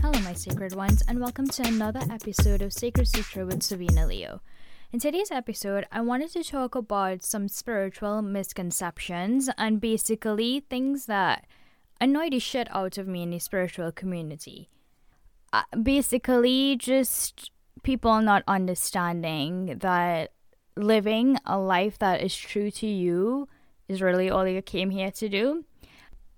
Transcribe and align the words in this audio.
Hello, 0.00 0.20
my 0.20 0.32
sacred 0.32 0.74
ones, 0.74 1.02
and 1.06 1.20
welcome 1.20 1.48
to 1.48 1.66
another 1.66 2.00
episode 2.10 2.62
of 2.62 2.72
Sacred 2.72 3.08
Sutra 3.08 3.44
with 3.44 3.62
Savina 3.62 4.06
Leo. 4.06 4.40
In 4.90 5.00
today's 5.00 5.30
episode, 5.30 5.86
I 5.92 6.00
wanted 6.00 6.32
to 6.32 6.42
talk 6.42 6.74
about 6.74 7.22
some 7.22 7.46
spiritual 7.48 8.22
misconceptions 8.22 9.50
and 9.58 9.82
basically 9.82 10.60
things 10.60 11.04
that 11.04 11.44
annoy 12.00 12.30
the 12.30 12.38
shit 12.38 12.74
out 12.74 12.96
of 12.96 13.06
me 13.06 13.24
in 13.24 13.28
the 13.28 13.38
spiritual 13.38 13.92
community. 13.92 14.70
Uh, 15.52 15.64
basically, 15.82 16.76
just 16.78 17.50
people 17.82 18.22
not 18.22 18.42
understanding 18.48 19.76
that 19.80 20.32
living 20.74 21.36
a 21.44 21.58
life 21.58 21.98
that 21.98 22.22
is 22.22 22.34
true 22.34 22.70
to 22.70 22.86
you 22.86 23.46
is 23.88 24.00
really 24.00 24.30
all 24.30 24.48
you 24.48 24.62
came 24.62 24.88
here 24.88 25.10
to 25.10 25.28
do. 25.28 25.66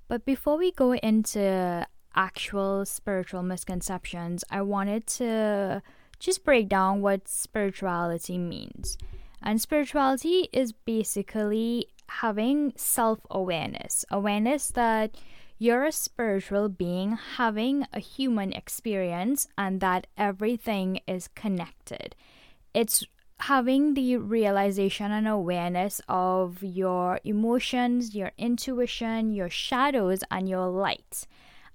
But 0.08 0.24
before 0.24 0.58
we 0.58 0.72
go 0.72 0.94
into 0.94 1.86
actual 2.16 2.84
spiritual 2.84 3.44
misconceptions, 3.44 4.42
I 4.50 4.62
wanted 4.62 5.06
to 5.06 5.82
just 6.20 6.44
break 6.44 6.68
down 6.68 7.00
what 7.00 7.26
spirituality 7.26 8.38
means. 8.38 8.96
And 9.42 9.60
spirituality 9.60 10.48
is 10.52 10.72
basically 10.72 11.88
having 12.06 12.72
self 12.76 13.20
awareness 13.30 14.04
awareness 14.10 14.70
that 14.72 15.16
you're 15.58 15.84
a 15.84 15.92
spiritual 15.92 16.68
being 16.68 17.12
having 17.36 17.86
a 17.92 18.00
human 18.00 18.52
experience 18.52 19.46
and 19.56 19.80
that 19.80 20.06
everything 20.16 21.00
is 21.06 21.28
connected. 21.28 22.14
It's 22.74 23.04
having 23.40 23.94
the 23.94 24.16
realization 24.18 25.10
and 25.12 25.26
awareness 25.26 26.00
of 26.08 26.62
your 26.62 27.20
emotions, 27.24 28.14
your 28.14 28.32
intuition, 28.36 29.32
your 29.32 29.48
shadows, 29.48 30.22
and 30.30 30.48
your 30.48 30.66
light. 30.66 31.26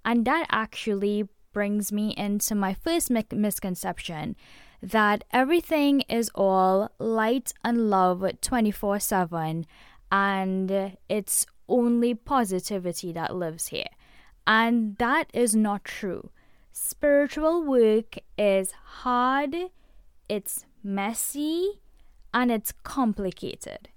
And 0.03 0.25
that 0.25 0.45
actually 0.51 1.27
brings 1.55 1.89
me 1.89 2.13
into 2.17 2.53
my 2.53 2.73
first 2.73 3.09
mi- 3.09 3.23
misconception 3.31 4.35
that 4.83 5.23
everything 5.31 6.01
is 6.01 6.29
all 6.35 6.91
light 6.99 7.53
and 7.63 7.89
love 7.89 8.25
24 8.41 8.99
7 8.99 9.65
and 10.11 10.97
it's 11.07 11.45
only 11.69 12.13
positivity 12.13 13.13
that 13.13 13.33
lives 13.33 13.67
here. 13.67 13.93
And 14.45 14.97
that 14.97 15.31
is 15.33 15.55
not 15.55 15.85
true. 15.85 16.29
Spiritual 16.73 17.63
work 17.63 18.17
is 18.37 18.73
hard, 19.03 19.55
it's 20.27 20.65
messy, 20.83 21.79
and 22.33 22.51
it's 22.51 22.73
complicated. 22.83 23.87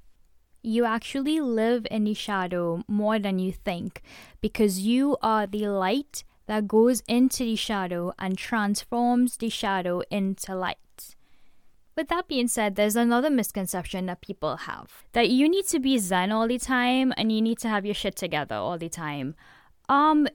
You 0.63 0.85
actually 0.85 1.41
live 1.41 1.89
in 1.91 2.05
the 2.05 2.15
shadow 2.15 2.85
more 2.87 3.19
than 3.19 3.41
you 3.41 3.53
think 3.53 4.01
because 4.41 4.79
you 4.79 5.17
are 5.23 5.47
the 5.47 5.67
light 5.67 6.23
that 6.49 6.67
goes 6.67 7.03
into 7.07 7.45
the 7.45 7.57
shadow 7.57 8.13
and 8.19 8.37
transforms 8.37 9.37
the 9.37 9.51
shadow 9.51 10.03
into 10.11 10.57
light. 10.57 11.15
With 11.95 12.09
that 12.09 12.27
being 12.27 12.49
said, 12.49 12.75
there's 12.75 12.97
another 12.97 13.29
misconception 13.29 14.07
that 14.07 14.23
people 14.23 14.57
have 14.57 15.05
that 15.13 15.29
you 15.29 15.49
need 15.49 15.67
to 15.67 15.79
be 15.79 15.99
zen 15.99 16.33
all 16.33 16.49
the 16.49 16.59
time 16.59 17.13
and 17.17 17.31
you 17.31 17.43
need 17.43 17.59
to 17.59 17.69
have 17.69 17.85
your 17.85 17.95
shit 17.95 18.17
together 18.17 18.55
all 18.55 18.79
the 18.79 18.89
time. 18.89 19.35
Um, 19.89 20.27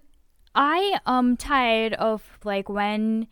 I 0.54 1.00
am 1.08 1.36
tired 1.36 1.94
of 1.94 2.38
like 2.44 2.70
when 2.70 3.28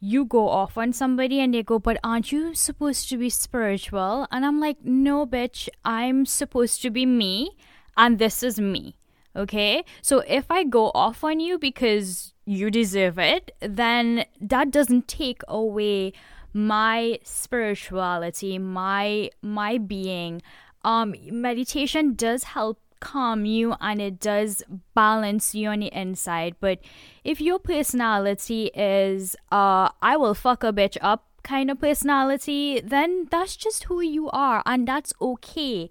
you 0.00 0.26
go 0.26 0.48
off 0.48 0.76
on 0.76 0.92
somebody 0.92 1.40
and 1.40 1.54
they 1.54 1.62
go, 1.62 1.78
But 1.78 1.98
aren't 2.04 2.30
you 2.30 2.54
supposed 2.54 3.08
to 3.08 3.16
be 3.16 3.30
spiritual? 3.30 4.26
And 4.30 4.44
I'm 4.44 4.60
like, 4.60 4.84
No, 4.84 5.26
bitch, 5.26 5.68
I'm 5.84 6.26
supposed 6.26 6.82
to 6.82 6.90
be 6.90 7.06
me, 7.06 7.56
and 7.96 8.18
this 8.18 8.42
is 8.42 8.60
me. 8.60 8.96
Okay? 9.36 9.84
So 10.02 10.20
if 10.26 10.50
I 10.50 10.64
go 10.64 10.90
off 10.94 11.22
on 11.22 11.40
you 11.40 11.58
because 11.58 12.32
you 12.44 12.70
deserve 12.70 13.18
it, 13.18 13.52
then 13.60 14.24
that 14.40 14.70
doesn't 14.70 15.06
take 15.06 15.42
away 15.46 16.12
my 16.52 17.18
spirituality, 17.22 18.58
my 18.58 19.30
my 19.42 19.78
being. 19.78 20.42
Um 20.82 21.14
meditation 21.30 22.14
does 22.14 22.44
help 22.44 22.80
calm 23.00 23.44
you 23.44 23.76
and 23.80 24.00
it 24.00 24.18
does 24.18 24.62
balance 24.94 25.54
you 25.54 25.68
on 25.68 25.80
the 25.80 25.92
inside. 25.94 26.56
But 26.58 26.80
if 27.22 27.40
your 27.40 27.58
personality 27.58 28.70
is 28.74 29.36
uh 29.52 29.90
I 30.00 30.16
will 30.16 30.34
fuck 30.34 30.64
a 30.64 30.72
bitch 30.72 30.96
up 31.00 31.26
kind 31.42 31.70
of 31.70 31.80
personality, 31.80 32.80
then 32.80 33.26
that's 33.30 33.56
just 33.56 33.84
who 33.84 34.00
you 34.00 34.28
are 34.30 34.62
and 34.66 34.88
that's 34.88 35.12
okay. 35.20 35.90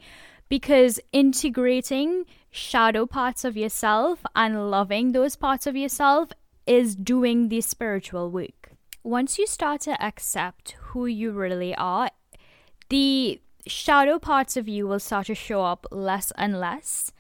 Because 0.50 1.00
integrating 1.12 2.26
shadow 2.50 3.06
parts 3.06 3.44
of 3.44 3.58
yourself 3.58 4.20
and 4.36 4.72
loving 4.72 5.12
those 5.12 5.36
parts 5.36 5.68
of 5.68 5.76
yourself 5.76 6.30
is 6.66 6.96
doing 6.96 7.50
the 7.50 7.62
spiritual 7.62 8.30
work. 8.32 8.72
Once 9.04 9.38
you 9.38 9.48
start 9.48 9.82
to 9.82 10.02
accept 10.04 10.76
who 10.80 11.06
you 11.06 11.32
really 11.32 11.76
are, 11.76 12.10
the 12.90 13.42
shadow 13.66 14.20
parts 14.20 14.58
of 14.58 14.68
you 14.68 14.88
will 14.88 15.00
start 15.00 15.28
to 15.28 15.36
show 15.36 15.64
up 15.64 15.86
less 15.92 16.32
and 16.38 16.60
less. 16.60 17.12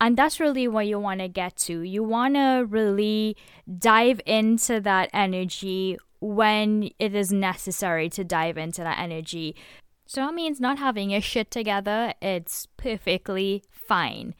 And 0.00 0.16
that's 0.16 0.40
really 0.40 0.68
what 0.68 0.86
you 0.86 0.98
want 0.98 1.20
to 1.20 1.28
get 1.28 1.56
to. 1.56 1.80
You 1.80 2.02
want 2.02 2.34
to 2.34 2.66
really 2.68 3.36
dive 3.78 4.20
into 4.26 4.80
that 4.80 5.08
energy 5.12 5.96
when 6.20 6.90
it 6.98 7.14
is 7.14 7.32
necessary 7.32 8.08
to 8.10 8.24
dive 8.24 8.58
into 8.58 8.82
that 8.82 8.98
energy. 8.98 9.56
So 10.06 10.20
that 10.20 10.34
means 10.34 10.60
not 10.60 10.78
having 10.78 11.10
your 11.10 11.20
shit 11.20 11.50
together, 11.50 12.14
it's 12.22 12.66
perfectly 12.76 13.64
fine. 13.70 14.34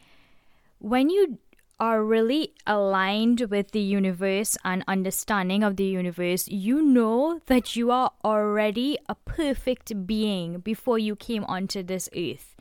When 0.79 1.09
you 1.09 1.39
are 1.79 2.03
really 2.03 2.53
aligned 2.65 3.41
with 3.51 3.71
the 3.71 3.79
universe 3.79 4.57
and 4.63 4.83
understanding 4.87 5.63
of 5.63 5.75
the 5.75 5.85
universe, 5.85 6.47
you 6.47 6.81
know 6.81 7.39
that 7.45 7.75
you 7.75 7.91
are 7.91 8.11
already 8.23 8.97
a 9.07 9.15
perfect 9.15 10.07
being 10.07 10.59
before 10.59 10.97
you 10.97 11.15
came 11.15 11.43
onto 11.43 11.83
this 11.83 12.09
earth. 12.15 12.55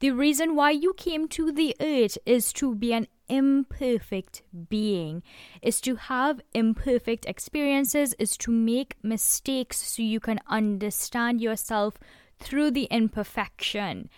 The 0.00 0.10
reason 0.10 0.54
why 0.54 0.72
you 0.72 0.94
came 0.94 1.28
to 1.28 1.52
the 1.52 1.74
earth 1.80 2.18
is 2.26 2.52
to 2.54 2.74
be 2.74 2.92
an 2.92 3.06
imperfect 3.28 4.42
being, 4.68 5.22
is 5.62 5.80
to 5.82 5.96
have 5.96 6.40
imperfect 6.52 7.24
experiences, 7.24 8.14
is 8.18 8.36
to 8.38 8.50
make 8.50 8.96
mistakes 9.02 9.78
so 9.78 10.02
you 10.02 10.20
can 10.20 10.40
understand 10.48 11.40
yourself 11.40 11.98
through 12.42 12.70
the 12.72 12.84
imperfection. 12.84 14.08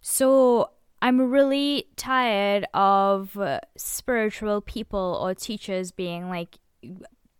So 0.00 0.70
I'm 1.00 1.30
really 1.30 1.86
tired 1.96 2.66
of 2.74 3.36
uh, 3.36 3.60
spiritual 3.76 4.60
people 4.60 5.18
or 5.22 5.34
teachers 5.34 5.90
being 5.92 6.28
like 6.28 6.58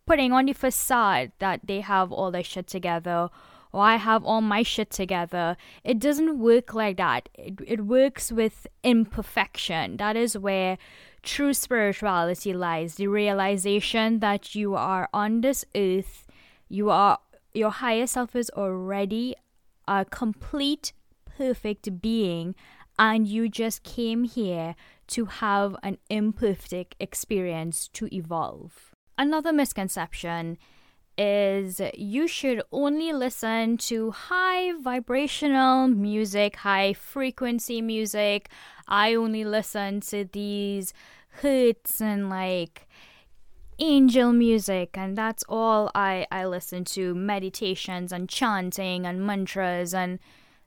putting 0.05 0.31
on 0.31 0.45
the 0.45 0.53
facade 0.53 1.31
that 1.39 1.61
they 1.65 1.81
have 1.81 2.11
all 2.11 2.31
their 2.31 2.43
shit 2.43 2.67
together 2.67 3.29
or 3.71 3.83
I 3.83 3.97
have 3.97 4.23
all 4.25 4.41
my 4.41 4.63
shit 4.63 4.89
together. 4.89 5.55
It 5.83 5.99
doesn't 5.99 6.39
work 6.39 6.73
like 6.73 6.97
that. 6.97 7.29
It, 7.35 7.59
it 7.67 7.85
works 7.85 8.31
with 8.31 8.65
imperfection. 8.83 9.97
That 9.97 10.15
is 10.15 10.37
where 10.37 10.77
true 11.21 11.53
spirituality 11.53 12.53
lies 12.53 12.95
the 12.95 13.07
realization 13.07 14.19
that 14.19 14.55
you 14.55 14.75
are 14.75 15.09
on 15.13 15.41
this 15.41 15.65
earth, 15.75 16.25
you 16.69 16.89
are 16.89 17.19
your 17.53 17.71
higher 17.71 18.07
self 18.07 18.35
is 18.35 18.49
already 18.51 19.35
a 19.89 20.05
complete, 20.05 20.93
perfect 21.25 21.99
being 22.01 22.55
and 22.99 23.27
you 23.27 23.49
just 23.49 23.81
came 23.83 24.25
here 24.25 24.75
to 25.07 25.25
have 25.25 25.75
an 25.81 25.97
imperfect 26.09 26.95
experience 26.99 27.87
to 27.87 28.13
evolve. 28.13 28.91
Another 29.17 29.53
misconception 29.53 30.57
is 31.17 31.81
you 31.95 32.27
should 32.27 32.61
only 32.71 33.11
listen 33.13 33.77
to 33.77 34.11
high 34.11 34.73
vibrational 34.79 35.87
music, 35.87 36.57
high 36.57 36.93
frequency 36.93 37.81
music. 37.81 38.49
I 38.87 39.15
only 39.15 39.43
listen 39.43 40.01
to 40.01 40.25
these 40.31 40.93
hits 41.41 42.01
and 42.01 42.29
like 42.29 42.87
angel 43.79 44.33
music 44.33 44.97
and 44.97 45.17
that's 45.17 45.43
all 45.49 45.91
I, 45.95 46.27
I 46.31 46.45
listen 46.45 46.85
to 46.85 47.15
meditations 47.15 48.11
and 48.11 48.29
chanting 48.29 49.05
and 49.05 49.25
mantras 49.25 49.93
and 49.93 50.19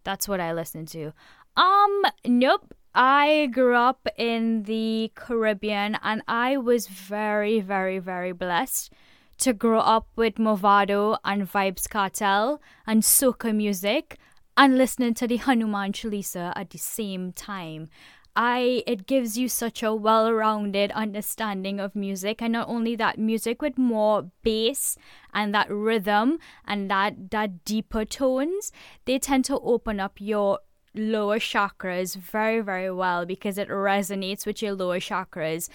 that's 0.04 0.28
what 0.28 0.40
I 0.40 0.52
listen 0.52 0.86
to. 0.86 1.12
Um, 1.56 2.02
nope. 2.24 2.74
I 2.94 3.48
grew 3.52 3.74
up 3.74 4.06
in 4.18 4.64
the 4.64 5.12
Caribbean 5.14 5.96
and 6.02 6.22
I 6.28 6.58
was 6.58 6.88
very, 6.88 7.60
very, 7.60 7.98
very 7.98 8.32
blessed 8.32 8.92
to 9.38 9.52
grow 9.52 9.80
up 9.80 10.08
with 10.14 10.34
Mavado 10.34 11.18
and 11.24 11.50
Vybz 11.50 11.88
Kartel 11.88 12.60
and 12.86 13.02
soca 13.02 13.54
music 13.54 14.18
and 14.56 14.76
listening 14.76 15.14
to 15.14 15.26
the 15.26 15.38
Hanuman 15.38 15.92
Chalisa 15.92 16.52
at 16.54 16.70
the 16.70 16.78
same 16.78 17.32
time. 17.32 17.88
I 18.34 18.82
it 18.86 19.06
gives 19.06 19.36
you 19.36 19.48
such 19.48 19.82
a 19.82 19.94
well-rounded 19.94 20.90
understanding 20.92 21.78
of 21.78 21.94
music 21.94 22.40
and 22.40 22.54
not 22.54 22.68
only 22.68 22.96
that 22.96 23.18
music 23.18 23.60
with 23.60 23.76
more 23.76 24.30
bass 24.42 24.96
and 25.34 25.54
that 25.54 25.70
rhythm 25.70 26.38
and 26.66 26.90
that 26.90 27.30
that 27.30 27.64
deeper 27.64 28.04
tones 28.06 28.72
they 29.04 29.18
tend 29.18 29.44
to 29.46 29.58
open 29.60 30.00
up 30.00 30.18
your 30.18 30.60
lower 30.94 31.38
chakras 31.38 32.16
very 32.16 32.60
very 32.60 32.90
well 32.90 33.26
because 33.26 33.58
it 33.58 33.68
resonates 33.68 34.46
with 34.46 34.62
your 34.62 34.72
lower 34.72 34.98
chakras 34.98 35.68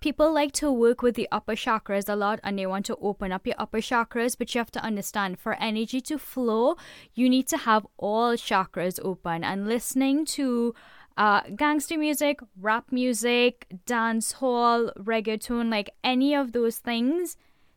people 0.00 0.32
like 0.32 0.52
to 0.52 0.70
work 0.70 1.02
with 1.02 1.14
the 1.14 1.28
upper 1.32 1.54
chakras 1.54 2.08
a 2.08 2.16
lot 2.16 2.40
and 2.42 2.58
they 2.58 2.66
want 2.66 2.86
to 2.86 2.96
open 2.96 3.32
up 3.32 3.46
your 3.46 3.56
upper 3.58 3.78
chakras, 3.78 4.36
but 4.38 4.54
you 4.54 4.60
have 4.60 4.70
to 4.70 4.82
understand 4.82 5.38
for 5.38 5.54
energy 5.54 6.00
to 6.00 6.18
flow, 6.18 6.76
you 7.14 7.28
need 7.28 7.48
to 7.48 7.56
have 7.56 7.86
all 7.96 8.34
chakras 8.34 9.00
open. 9.02 9.42
And 9.42 9.66
listening 9.66 10.24
to 10.26 10.74
uh, 11.18 11.42
gangster 11.56 11.98
music, 11.98 12.38
rap 12.60 12.92
music, 12.92 13.66
dance 13.86 14.32
hall, 14.32 14.92
reggaeton, 14.96 15.68
like 15.68 15.90
any 16.04 16.32
of 16.32 16.52
those 16.52 16.78
things, 16.78 17.36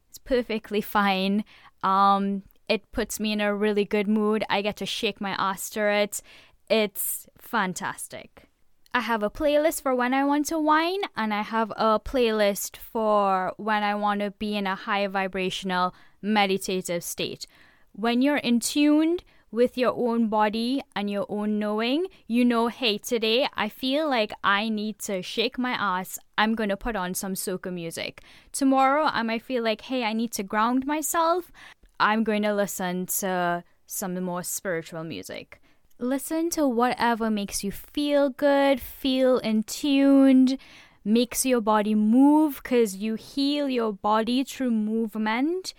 it's 0.09 0.19
perfectly 0.19 0.79
fine. 0.79 1.43
Um, 1.81 2.43
it 2.69 2.89
puts 2.91 3.19
me 3.19 3.31
in 3.31 3.41
a 3.41 3.55
really 3.55 3.83
good 3.83 4.07
mood. 4.07 4.43
I 4.47 4.61
get 4.61 4.77
to 4.77 4.85
shake 4.85 5.19
my 5.19 5.35
ass 5.39 5.71
to 5.71 5.81
it. 5.81 6.21
It's 6.69 7.27
fantastic. 7.39 8.47
I 8.93 8.99
have 8.99 9.23
a 9.23 9.29
playlist 9.29 9.81
for 9.81 9.95
when 9.95 10.13
I 10.13 10.23
want 10.23 10.45
to 10.47 10.59
whine, 10.59 11.01
and 11.17 11.33
I 11.33 11.41
have 11.41 11.71
a 11.77 11.99
playlist 11.99 12.77
for 12.77 13.53
when 13.57 13.81
I 13.81 13.95
want 13.95 14.19
to 14.19 14.31
be 14.31 14.55
in 14.55 14.67
a 14.67 14.75
high 14.75 15.07
vibrational 15.07 15.95
meditative 16.21 17.03
state. 17.03 17.47
When 17.93 18.21
you're 18.21 18.37
in 18.37 18.59
tuned 18.59 19.23
with 19.51 19.77
your 19.77 19.93
own 19.95 20.27
body 20.27 20.81
and 20.95 21.09
your 21.09 21.25
own 21.29 21.59
knowing, 21.59 22.07
you 22.27 22.45
know, 22.45 22.67
hey, 22.67 22.97
today 22.97 23.47
I 23.53 23.69
feel 23.69 24.09
like 24.09 24.31
I 24.43 24.69
need 24.69 24.99
to 24.99 25.21
shake 25.21 25.57
my 25.59 25.71
ass. 25.71 26.17
I'm 26.37 26.55
going 26.55 26.69
to 26.69 26.77
put 26.77 26.95
on 26.95 27.13
some 27.13 27.33
soca 27.33 27.71
music. 27.71 28.21
Tomorrow 28.51 29.09
I 29.11 29.23
might 29.23 29.43
feel 29.43 29.63
like, 29.63 29.81
hey, 29.81 30.03
I 30.03 30.13
need 30.13 30.31
to 30.33 30.43
ground 30.43 30.85
myself. 30.85 31.51
I'm 31.99 32.23
going 32.23 32.43
to 32.43 32.53
listen 32.53 33.05
to 33.17 33.63
some 33.85 34.21
more 34.23 34.43
spiritual 34.43 35.03
music 35.03 35.61
listen 36.01 36.49
to 36.49 36.67
whatever 36.67 37.29
makes 37.29 37.63
you 37.63 37.71
feel 37.71 38.29
good, 38.29 38.81
feel 38.81 39.37
in 39.37 39.63
tuned, 39.63 40.57
makes 41.05 41.45
your 41.45 41.61
body 41.61 41.95
move 41.95 42.59
because 42.61 42.95
you 42.95 43.15
heal 43.15 43.69
your 43.69 43.93
body 43.93 44.43
through 44.43 44.71
movement. 44.71 45.73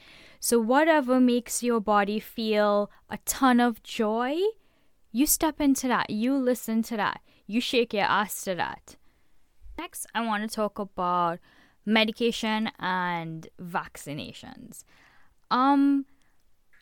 So, 0.44 0.58
whatever 0.58 1.20
makes 1.20 1.62
your 1.62 1.78
body 1.78 2.18
feel 2.18 2.90
a 3.08 3.18
ton 3.18 3.60
of 3.60 3.80
joy, 3.84 4.38
you 5.12 5.24
step 5.24 5.60
into 5.60 5.86
that, 5.86 6.10
you 6.10 6.34
listen 6.34 6.82
to 6.82 6.96
that, 6.96 7.20
you 7.46 7.60
shake 7.60 7.94
your 7.94 8.06
ass 8.06 8.42
to 8.42 8.56
that. 8.56 8.96
Next, 9.78 10.04
I 10.16 10.26
want 10.26 10.42
to 10.42 10.52
talk 10.52 10.80
about 10.80 11.38
medication 11.86 12.72
and 12.80 13.46
vaccinations. 13.62 14.82
Um, 15.48 16.06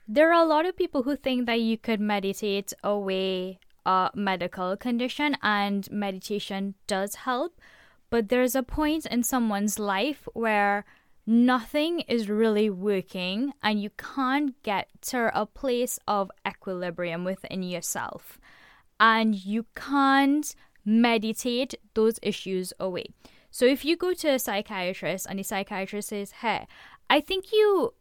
there 0.08 0.32
are 0.32 0.42
a 0.42 0.48
lot 0.48 0.64
of 0.64 0.74
people 0.74 1.02
who 1.02 1.14
think 1.14 1.44
that 1.44 1.60
you 1.60 1.76
could 1.76 2.00
meditate 2.00 2.72
away 2.82 3.58
a 3.84 4.10
medical 4.14 4.74
condition, 4.78 5.36
and 5.42 5.86
meditation 5.90 6.76
does 6.86 7.14
help. 7.14 7.60
But 8.08 8.30
there's 8.30 8.54
a 8.54 8.62
point 8.62 9.04
in 9.04 9.22
someone's 9.22 9.78
life 9.78 10.26
where 10.32 10.86
nothing 11.30 12.00
is 12.00 12.28
really 12.28 12.68
working 12.68 13.52
and 13.62 13.80
you 13.80 13.88
can't 13.90 14.60
get 14.64 14.88
to 15.00 15.30
a 15.32 15.46
place 15.46 15.96
of 16.08 16.28
equilibrium 16.46 17.24
within 17.24 17.62
yourself. 17.62 18.40
And 18.98 19.36
you 19.36 19.64
can't 19.76 20.52
meditate 20.84 21.76
those 21.94 22.18
issues 22.20 22.72
away. 22.80 23.06
So 23.52 23.64
if 23.64 23.84
you 23.84 23.96
go 23.96 24.12
to 24.12 24.28
a 24.30 24.38
psychiatrist 24.40 25.26
and 25.30 25.38
the 25.38 25.44
psychiatrist 25.44 26.08
says, 26.08 26.32
Hey, 26.32 26.66
I 27.08 27.20
think 27.20 27.52
you 27.52 27.94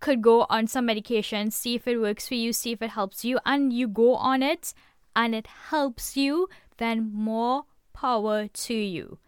could 0.00 0.22
go 0.22 0.46
on 0.48 0.66
some 0.66 0.86
medication, 0.86 1.50
see 1.50 1.74
if 1.74 1.86
it 1.86 1.98
works 1.98 2.26
for 2.26 2.36
you, 2.36 2.54
see 2.54 2.72
if 2.72 2.80
it 2.80 2.90
helps 2.90 3.22
you, 3.22 3.38
and 3.44 3.70
you 3.72 3.86
go 3.86 4.14
on 4.14 4.42
it 4.42 4.72
and 5.14 5.34
it 5.34 5.46
helps 5.68 6.16
you, 6.16 6.48
then 6.78 7.12
more 7.12 7.64
power 7.92 8.48
to 8.48 8.74
you. 8.74 9.18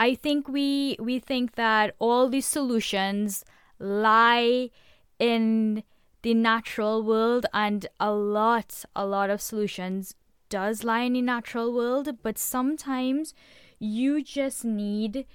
I 0.00 0.14
think 0.14 0.48
we 0.48 0.96
we 0.98 1.18
think 1.18 1.56
that 1.56 1.94
all 1.98 2.30
these 2.30 2.46
solutions 2.46 3.44
lie 3.78 4.70
in 5.18 5.82
the 6.22 6.32
natural 6.32 7.02
world 7.02 7.44
and 7.52 7.86
a 8.00 8.10
lot 8.10 8.84
a 8.96 9.04
lot 9.04 9.28
of 9.28 9.42
solutions 9.42 10.14
does 10.48 10.84
lie 10.84 11.00
in 11.00 11.12
the 11.12 11.20
natural 11.20 11.70
world, 11.74 12.08
but 12.22 12.38
sometimes 12.38 13.34
you 13.78 14.24
just 14.24 14.64
need 14.64 15.26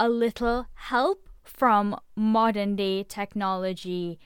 a 0.00 0.08
little 0.08 0.68
help 0.74 1.28
from 1.42 1.94
modern 2.16 2.76
day 2.76 3.02
technology, 3.02 4.18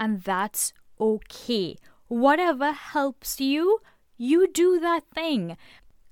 and 0.00 0.22
that's 0.22 0.72
okay. 0.98 1.76
Whatever 2.08 2.72
helps 2.72 3.40
you, 3.42 3.80
you 4.16 4.48
do 4.50 4.80
that 4.80 5.04
thing. 5.14 5.58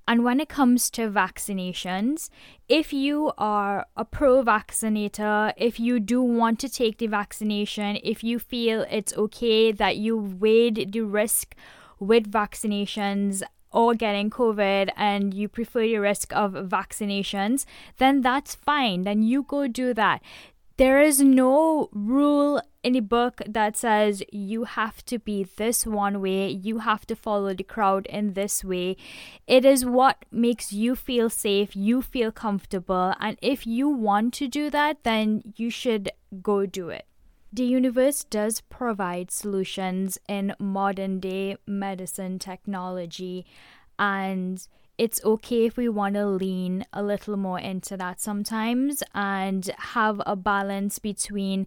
And 0.07 0.23
when 0.23 0.39
it 0.39 0.49
comes 0.49 0.89
to 0.91 1.09
vaccinations, 1.09 2.29
if 2.67 2.91
you 2.91 3.31
are 3.37 3.85
a 3.95 4.03
pro 4.03 4.43
vaccinator, 4.43 5.53
if 5.55 5.79
you 5.79 5.99
do 5.99 6.21
want 6.21 6.59
to 6.59 6.69
take 6.69 6.97
the 6.97 7.07
vaccination, 7.07 7.97
if 8.03 8.23
you 8.23 8.37
feel 8.37 8.85
it's 8.89 9.13
okay 9.13 9.71
that 9.71 9.97
you 9.97 10.17
weighed 10.17 10.91
the 10.91 11.01
risk 11.01 11.55
with 11.99 12.29
vaccinations 12.29 13.43
or 13.71 13.95
getting 13.95 14.29
COVID 14.29 14.89
and 14.95 15.33
you 15.33 15.47
prefer 15.47 15.81
the 15.81 15.97
risk 15.97 16.31
of 16.35 16.51
vaccinations, 16.51 17.65
then 17.97 18.21
that's 18.21 18.53
fine. 18.53 19.03
Then 19.03 19.23
you 19.23 19.43
go 19.43 19.67
do 19.67 19.93
that. 19.95 20.21
There 20.77 20.99
is 20.99 21.21
no 21.21 21.89
rule 21.91 22.59
in 22.83 22.95
a 22.95 23.01
book 23.01 23.41
that 23.47 23.77
says 23.77 24.23
you 24.31 24.63
have 24.63 25.05
to 25.05 25.19
be 25.19 25.43
this 25.43 25.85
one 25.85 26.19
way, 26.19 26.49
you 26.49 26.79
have 26.79 27.05
to 27.05 27.15
follow 27.15 27.53
the 27.53 27.63
crowd 27.63 28.07
in 28.07 28.33
this 28.33 28.63
way. 28.63 28.97
It 29.45 29.65
is 29.65 29.85
what 29.85 30.25
makes 30.31 30.73
you 30.73 30.95
feel 30.95 31.29
safe, 31.29 31.75
you 31.75 32.01
feel 32.01 32.31
comfortable, 32.31 33.13
and 33.19 33.37
if 33.39 33.67
you 33.67 33.87
want 33.87 34.33
to 34.35 34.47
do 34.47 34.71
that, 34.71 35.03
then 35.03 35.53
you 35.55 35.69
should 35.69 36.11
go 36.41 36.65
do 36.65 36.89
it. 36.89 37.05
The 37.53 37.65
universe 37.65 38.23
does 38.23 38.61
provide 38.61 39.29
solutions 39.29 40.17
in 40.27 40.55
modern 40.57 41.19
day 41.19 41.57
medicine 41.67 42.39
technology, 42.39 43.45
and 43.99 44.67
it's 44.97 45.23
okay 45.23 45.65
if 45.65 45.77
we 45.77 45.89
want 45.89 46.15
to 46.15 46.25
lean 46.25 46.85
a 46.93 47.01
little 47.01 47.35
more 47.35 47.59
into 47.59 47.97
that 47.97 48.21
sometimes 48.21 49.01
and 49.13 49.71
have 49.77 50.21
a 50.25 50.35
balance 50.35 50.99
between 50.99 51.65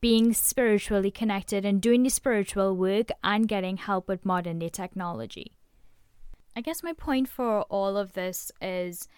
being 0.00 0.32
spiritually 0.34 1.10
connected 1.10 1.64
and 1.64 1.80
doing 1.80 2.02
the 2.02 2.10
spiritual 2.10 2.76
work 2.76 3.08
and 3.24 3.48
getting 3.48 3.78
help 3.78 4.08
with 4.08 4.26
modern 4.26 4.58
day 4.58 4.68
technology. 4.68 5.52
I 6.54 6.60
guess 6.60 6.82
my 6.82 6.92
point 6.92 7.28
for 7.28 7.62
all 7.62 7.96
of 7.96 8.12
this 8.12 8.52
is 8.60 9.08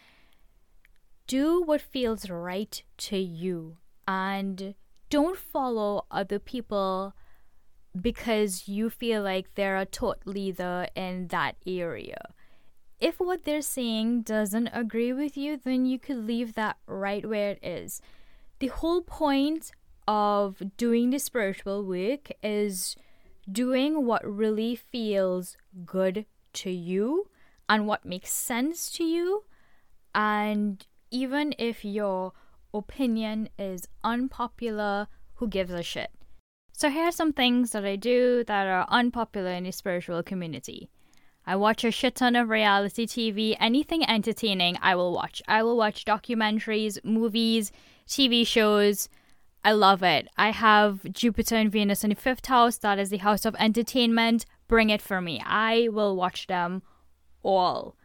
do 1.26 1.62
what 1.62 1.80
feels 1.80 2.30
right 2.30 2.82
to 2.98 3.18
you 3.18 3.76
and 4.06 4.74
don't 5.10 5.36
follow 5.36 6.06
other 6.10 6.38
people 6.38 7.14
because 8.00 8.68
you 8.68 8.88
feel 8.88 9.22
like 9.22 9.54
they're 9.54 9.76
a 9.76 9.84
thought 9.84 10.20
leader 10.24 10.86
in 10.94 11.28
that 11.28 11.56
area. 11.66 12.34
If 13.00 13.20
what 13.20 13.44
they're 13.44 13.62
saying 13.62 14.22
doesn't 14.22 14.68
agree 14.72 15.12
with 15.12 15.36
you, 15.36 15.56
then 15.56 15.86
you 15.86 15.98
could 15.98 16.26
leave 16.26 16.54
that 16.54 16.78
right 16.86 17.24
where 17.28 17.50
it 17.50 17.60
is. 17.62 18.02
The 18.58 18.68
whole 18.68 19.02
point 19.02 19.70
of 20.08 20.60
doing 20.76 21.10
the 21.10 21.18
spiritual 21.18 21.84
work 21.84 22.32
is 22.42 22.96
doing 23.50 24.04
what 24.04 24.26
really 24.26 24.74
feels 24.74 25.56
good 25.84 26.26
to 26.54 26.70
you 26.70 27.28
and 27.68 27.86
what 27.86 28.04
makes 28.04 28.32
sense 28.32 28.90
to 28.92 29.04
you. 29.04 29.44
And 30.14 30.84
even 31.10 31.54
if 31.58 31.84
your 31.84 32.32
opinion 32.74 33.48
is 33.58 33.86
unpopular, 34.02 35.06
who 35.34 35.46
gives 35.46 35.72
a 35.72 35.82
shit? 35.82 36.10
So, 36.72 36.90
here 36.90 37.04
are 37.04 37.12
some 37.12 37.32
things 37.32 37.72
that 37.72 37.84
I 37.84 37.96
do 37.96 38.44
that 38.44 38.66
are 38.66 38.86
unpopular 38.88 39.50
in 39.50 39.64
the 39.64 39.72
spiritual 39.72 40.22
community. 40.22 40.90
I 41.48 41.56
watch 41.56 41.82
a 41.82 41.90
shit 41.90 42.16
ton 42.16 42.36
of 42.36 42.50
reality 42.50 43.06
TV. 43.06 43.56
Anything 43.58 44.06
entertaining, 44.06 44.76
I 44.82 44.94
will 44.94 45.14
watch. 45.14 45.40
I 45.48 45.62
will 45.62 45.78
watch 45.78 46.04
documentaries, 46.04 47.02
movies, 47.02 47.72
TV 48.06 48.46
shows. 48.46 49.08
I 49.64 49.72
love 49.72 50.02
it. 50.02 50.28
I 50.36 50.50
have 50.50 51.10
Jupiter 51.10 51.56
and 51.56 51.72
Venus 51.72 52.04
in 52.04 52.10
the 52.10 52.16
fifth 52.16 52.44
house. 52.44 52.76
That 52.76 52.98
is 52.98 53.08
the 53.08 53.16
house 53.16 53.46
of 53.46 53.56
entertainment. 53.58 54.44
Bring 54.68 54.90
it 54.90 55.00
for 55.00 55.22
me. 55.22 55.42
I 55.42 55.88
will 55.90 56.16
watch 56.16 56.48
them 56.48 56.82
all. 57.42 57.96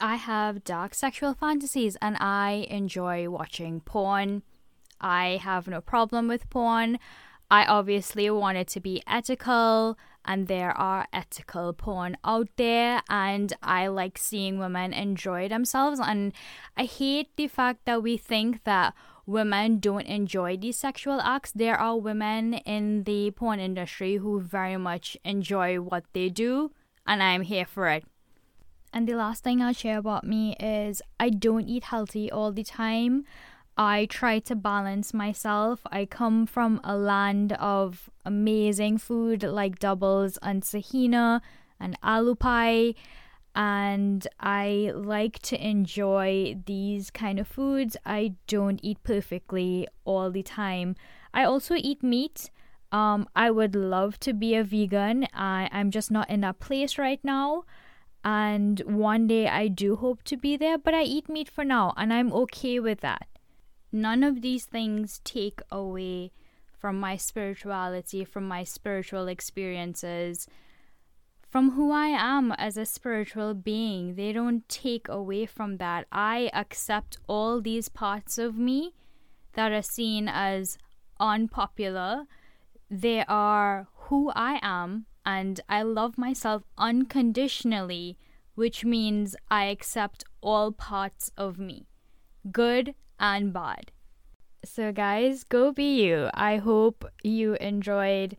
I 0.00 0.16
have 0.16 0.64
dark 0.64 0.94
sexual 0.94 1.32
fantasies 1.32 1.96
and 2.02 2.16
I 2.18 2.66
enjoy 2.68 3.30
watching 3.30 3.82
porn. 3.82 4.42
I 5.00 5.38
have 5.40 5.68
no 5.68 5.80
problem 5.80 6.26
with 6.26 6.50
porn. 6.50 6.98
I 7.48 7.66
obviously 7.66 8.28
want 8.30 8.58
it 8.58 8.66
to 8.68 8.80
be 8.80 9.00
ethical 9.06 9.96
and 10.24 10.48
there 10.48 10.76
are 10.76 11.06
ethical 11.12 11.72
porn 11.72 12.16
out 12.24 12.48
there 12.56 13.02
and 13.08 13.52
I 13.62 13.88
like 13.88 14.18
seeing 14.18 14.58
women 14.58 14.92
enjoy 14.92 15.48
themselves 15.48 16.00
and 16.02 16.32
I 16.76 16.84
hate 16.84 17.28
the 17.36 17.48
fact 17.48 17.84
that 17.84 18.02
we 18.02 18.16
think 18.16 18.64
that 18.64 18.94
women 19.26 19.78
don't 19.78 20.06
enjoy 20.06 20.56
these 20.56 20.76
sexual 20.76 21.20
acts. 21.20 21.52
There 21.52 21.76
are 21.76 21.96
women 21.96 22.54
in 22.54 23.04
the 23.04 23.30
porn 23.30 23.60
industry 23.60 24.16
who 24.16 24.40
very 24.40 24.76
much 24.76 25.16
enjoy 25.24 25.80
what 25.80 26.04
they 26.12 26.28
do 26.28 26.70
and 27.06 27.22
I'm 27.22 27.42
here 27.42 27.66
for 27.66 27.88
it. 27.88 28.04
And 28.92 29.08
the 29.08 29.14
last 29.14 29.42
thing 29.42 29.60
I'll 29.60 29.72
share 29.72 29.98
about 29.98 30.24
me 30.24 30.54
is 30.60 31.02
I 31.18 31.30
don't 31.30 31.68
eat 31.68 31.84
healthy 31.84 32.30
all 32.30 32.52
the 32.52 32.62
time. 32.62 33.24
I 33.76 34.06
try 34.06 34.38
to 34.40 34.54
balance 34.54 35.12
myself. 35.12 35.80
I 35.90 36.06
come 36.06 36.46
from 36.46 36.80
a 36.84 36.96
land 36.96 37.52
of 37.54 38.08
amazing 38.24 38.98
food 38.98 39.42
like 39.42 39.78
doubles 39.78 40.38
and 40.42 40.62
sahina 40.62 41.40
and 41.80 42.00
aloo 42.02 42.38
pie 42.38 42.94
and 43.54 44.26
I 44.40 44.90
like 44.94 45.38
to 45.40 45.66
enjoy 45.66 46.56
these 46.66 47.10
kind 47.10 47.38
of 47.38 47.46
foods. 47.46 47.96
I 48.04 48.34
don't 48.46 48.80
eat 48.82 49.02
perfectly 49.04 49.86
all 50.04 50.30
the 50.30 50.42
time. 50.42 50.96
I 51.32 51.44
also 51.44 51.74
eat 51.76 52.02
meat. 52.02 52.50
Um, 52.90 53.28
I 53.34 53.50
would 53.50 53.74
love 53.74 54.18
to 54.20 54.32
be 54.32 54.54
a 54.54 54.64
vegan. 54.64 55.28
I, 55.32 55.68
I'm 55.70 55.90
just 55.90 56.10
not 56.10 56.28
in 56.30 56.40
that 56.40 56.58
place 56.58 56.98
right 56.98 57.20
now. 57.22 57.64
And 58.24 58.80
one 58.80 59.26
day 59.26 59.48
I 59.48 59.68
do 59.68 59.96
hope 59.96 60.22
to 60.24 60.36
be 60.36 60.56
there, 60.56 60.78
but 60.78 60.94
I 60.94 61.02
eat 61.02 61.28
meat 61.28 61.48
for 61.48 61.64
now, 61.64 61.92
and 61.96 62.12
I'm 62.12 62.32
okay 62.32 62.80
with 62.80 63.00
that. 63.00 63.28
None 63.94 64.24
of 64.24 64.42
these 64.42 64.64
things 64.64 65.20
take 65.22 65.60
away 65.70 66.32
from 66.80 66.98
my 66.98 67.16
spirituality, 67.16 68.24
from 68.24 68.48
my 68.48 68.64
spiritual 68.64 69.28
experiences, 69.28 70.48
from 71.48 71.70
who 71.70 71.92
I 71.92 72.08
am 72.08 72.50
as 72.58 72.76
a 72.76 72.86
spiritual 72.86 73.54
being. 73.54 74.16
They 74.16 74.32
don't 74.32 74.68
take 74.68 75.08
away 75.08 75.46
from 75.46 75.76
that. 75.76 76.08
I 76.10 76.50
accept 76.52 77.18
all 77.28 77.60
these 77.60 77.88
parts 77.88 78.36
of 78.36 78.58
me 78.58 78.94
that 79.52 79.70
are 79.70 79.80
seen 79.80 80.26
as 80.26 80.76
unpopular. 81.20 82.24
They 82.90 83.24
are 83.28 83.86
who 84.08 84.32
I 84.34 84.58
am, 84.60 85.06
and 85.24 85.60
I 85.68 85.82
love 85.82 86.18
myself 86.18 86.64
unconditionally, 86.76 88.18
which 88.56 88.84
means 88.84 89.36
I 89.52 89.66
accept 89.66 90.24
all 90.40 90.72
parts 90.72 91.30
of 91.36 91.60
me, 91.60 91.86
good 92.50 92.96
and 93.18 93.52
bad. 93.52 93.90
So, 94.64 94.92
guys, 94.92 95.44
go 95.44 95.72
be 95.72 96.02
you. 96.02 96.30
I 96.32 96.56
hope 96.56 97.04
you 97.22 97.54
enjoyed 97.54 98.36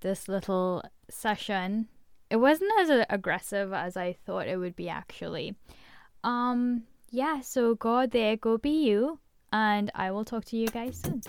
this 0.00 0.28
little 0.28 0.82
session. 1.08 1.88
It 2.30 2.36
wasn't 2.36 2.72
as 2.78 3.06
aggressive 3.08 3.72
as 3.72 3.96
I 3.96 4.12
thought 4.12 4.46
it 4.46 4.58
would 4.58 4.76
be, 4.76 4.88
actually. 4.88 5.54
Um, 6.22 6.82
yeah, 7.10 7.40
so 7.40 7.74
go 7.74 8.06
there, 8.06 8.36
go 8.36 8.58
be 8.58 8.84
you, 8.84 9.20
and 9.52 9.90
I 9.94 10.10
will 10.10 10.24
talk 10.24 10.44
to 10.46 10.56
you 10.56 10.68
guys 10.68 11.00
soon. 11.02 11.22